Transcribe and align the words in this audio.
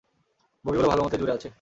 বগিগুলো 0.65 0.87
ভালোমতোই 0.89 1.19
জুরে 1.21 1.33
আছে। 1.33 1.49